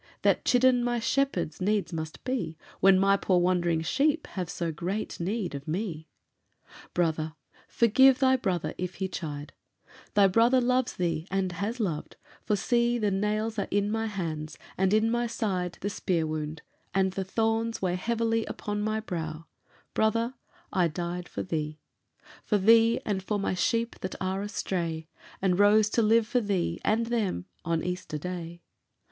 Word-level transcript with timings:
that 0.23 0.43
chidden 0.43 0.81
my 0.83 0.99
shepherds 0.99 1.61
needs 1.61 1.93
must 1.93 2.23
be 2.23 2.57
When 2.79 2.97
my 2.97 3.17
poor 3.17 3.37
wandering 3.39 3.83
sheep 3.83 4.25
have 4.31 4.49
so 4.49 4.71
great 4.71 5.19
need 5.19 5.53
of 5.53 5.67
me. 5.67 6.07
"Brother, 6.95 7.35
forgive 7.67 8.17
thy 8.17 8.35
Brother 8.35 8.73
if 8.79 8.95
he 8.95 9.07
chide, 9.07 9.53
Thy 10.15 10.25
Brother 10.25 10.59
loves 10.59 10.93
thee 10.95 11.27
and 11.29 11.51
has 11.51 11.79
loved 11.79 12.15
for 12.43 12.55
see 12.55 12.97
The 12.97 13.11
nails 13.11 13.59
are 13.59 13.67
in 13.69 13.91
my 13.91 14.07
hands, 14.07 14.57
and 14.75 14.91
in 14.91 15.11
my 15.11 15.27
side 15.27 15.77
The 15.81 15.89
spear 15.91 16.25
wound; 16.25 16.63
and 16.95 17.11
the 17.13 17.23
thorns 17.23 17.79
weigh 17.79 17.93
heavily 17.93 18.43
Upon 18.47 18.81
my 18.81 19.01
brow 19.01 19.45
brother, 19.93 20.33
I 20.73 20.87
died 20.87 21.29
for 21.29 21.43
thee 21.43 21.79
For 22.43 22.57
thee, 22.57 22.99
and 23.05 23.21
for 23.21 23.37
my 23.37 23.53
sheep 23.53 23.99
that 23.99 24.15
are 24.19 24.41
astray, 24.41 25.09
And 25.43 25.59
rose 25.59 25.91
to 25.91 26.01
live 26.01 26.25
for 26.25 26.41
thee, 26.41 26.79
and 26.83 27.05
them, 27.05 27.45
on 27.63 27.83
Easter 27.83 28.17
Day!" 28.17 28.63